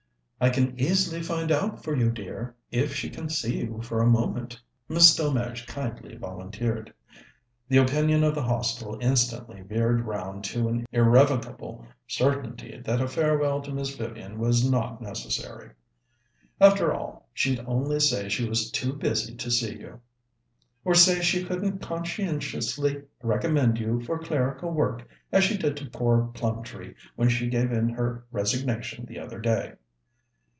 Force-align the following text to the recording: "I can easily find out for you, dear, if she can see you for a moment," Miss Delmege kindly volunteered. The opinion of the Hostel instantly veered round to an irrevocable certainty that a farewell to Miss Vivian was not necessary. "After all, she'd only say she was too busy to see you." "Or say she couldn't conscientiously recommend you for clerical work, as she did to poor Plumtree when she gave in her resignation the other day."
"I 0.43 0.49
can 0.49 0.79
easily 0.79 1.21
find 1.21 1.51
out 1.51 1.83
for 1.83 1.95
you, 1.95 2.09
dear, 2.09 2.55
if 2.71 2.95
she 2.95 3.11
can 3.11 3.29
see 3.29 3.59
you 3.59 3.79
for 3.83 4.01
a 4.01 4.07
moment," 4.09 4.59
Miss 4.89 5.15
Delmege 5.15 5.67
kindly 5.67 6.17
volunteered. 6.17 6.91
The 7.67 7.77
opinion 7.77 8.23
of 8.23 8.33
the 8.33 8.41
Hostel 8.41 8.97
instantly 8.99 9.61
veered 9.61 10.01
round 10.01 10.43
to 10.45 10.67
an 10.67 10.87
irrevocable 10.91 11.85
certainty 12.07 12.79
that 12.83 13.01
a 13.01 13.07
farewell 13.07 13.61
to 13.61 13.71
Miss 13.71 13.95
Vivian 13.95 14.39
was 14.39 14.67
not 14.67 14.99
necessary. 14.99 15.69
"After 16.59 16.91
all, 16.91 17.29
she'd 17.35 17.63
only 17.67 17.99
say 17.99 18.27
she 18.27 18.49
was 18.49 18.71
too 18.71 18.93
busy 18.93 19.35
to 19.35 19.51
see 19.51 19.75
you." 19.75 20.01
"Or 20.83 20.95
say 20.95 21.21
she 21.21 21.43
couldn't 21.45 21.83
conscientiously 21.83 23.03
recommend 23.21 23.77
you 23.77 24.01
for 24.03 24.17
clerical 24.17 24.71
work, 24.71 25.07
as 25.31 25.43
she 25.43 25.55
did 25.55 25.77
to 25.77 25.89
poor 25.91 26.31
Plumtree 26.33 26.95
when 27.15 27.29
she 27.29 27.45
gave 27.47 27.71
in 27.71 27.89
her 27.89 28.25
resignation 28.31 29.05
the 29.05 29.19
other 29.19 29.37
day." 29.39 29.73